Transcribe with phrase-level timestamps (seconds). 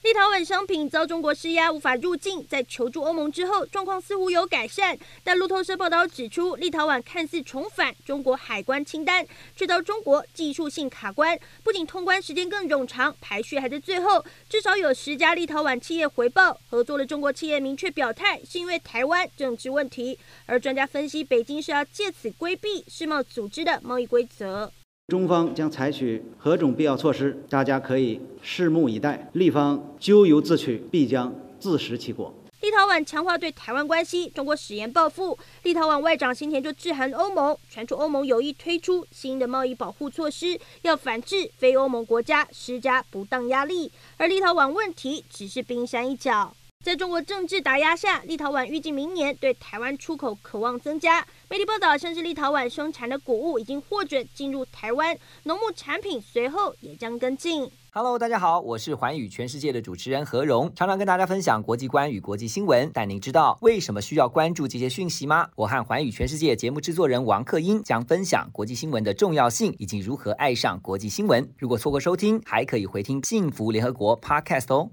[0.00, 4.96] 立陶宛商品遭中国施压无法入境，在求助欧盟之后，状况似乎有改善。
[5.24, 9.26] 但路透社报道指出，立陶宛看似重返中国海关清单，
[9.56, 14.24] 却遭中国技术性卡关，不仅通关时间更冗长，排序还在最后。
[14.48, 20.16] 至少有十家立陶宛企业回报，合作的中国企业明确表态，是因为台湾政治问题。
[20.46, 24.72] 而专家分析，北京是要借此规避世贸组织的贸易规则。
[25.08, 29.30] 中方将采取何种必要措施，大家可以拭目以待。
[29.32, 32.30] 立方咎由自取，必将自食其果。
[32.60, 35.38] 立陶宛强化对台湾关系，中国矢言报复。
[35.62, 43.90] 立陶宛外长新田就致函欧盟，传出欧盟有意推出新的贸易保护措施，要反制非欧盟国家施加不当压力。
[44.18, 46.54] 而立陶宛问题只是冰山一角。
[46.84, 51.26] 在中国政治打压下，立陶宛预计明年对台湾出口渴望增加。
[51.50, 57.70] 媒体报道，甚至立陶宛生产的谷物已经获准进入台湾，农牧产品随后也将跟进。
[57.90, 62.90] Hello，大家好，我是寰宇全世界的主持人何荣，常常跟大家分享国际观与国际新闻。
[62.94, 65.48] 但您知道为什么需要关注这些讯息吗？
[65.56, 71.52] 我和寰宇全世界节目制作人王克英将分享国际新闻的重要性以及如何爱上国际新闻。
[71.58, 74.90] 如果错过收听，还可以回听幸福联合国 Podcast 哦。